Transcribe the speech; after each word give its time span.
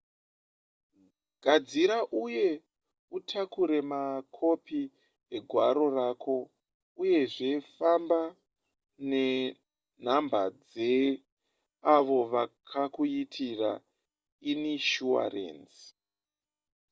gadzira 1.43 1.97
uye 2.23 2.47
utakure 3.17 3.79
makopi 3.91 4.81
egwaro 5.37 5.85
rako 5.97 6.35
uyezve 7.01 7.49
famba 7.75 8.21
nenhamba 9.09 10.41
dzeavo 10.61 12.19
vakakuitira 12.33 13.71
inishuwarenzi 14.51 15.85